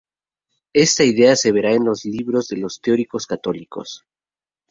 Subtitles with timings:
[0.73, 4.03] Esta idea se verá en los libros de los teóricos católicos.